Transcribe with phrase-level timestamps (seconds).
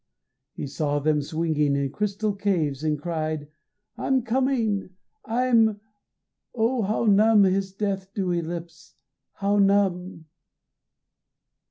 [0.53, 3.49] He saw them swinging In crystal caves, And cried,
[3.99, 4.89] "I'm coming!
[5.25, 5.79] I'm"
[6.57, 8.95] ah, how numb His death dewy lips
[9.33, 10.25] how numb!